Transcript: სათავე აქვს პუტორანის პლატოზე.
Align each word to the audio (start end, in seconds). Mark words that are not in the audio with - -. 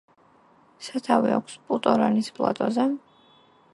სათავე 0.85 1.35
აქვს 1.35 1.59
პუტორანის 1.67 2.31
პლატოზე. 2.39 2.89